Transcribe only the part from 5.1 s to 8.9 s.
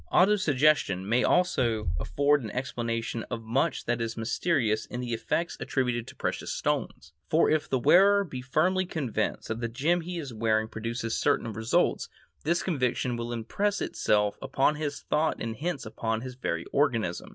effects attributed to precious stones, for if the wearer be firmly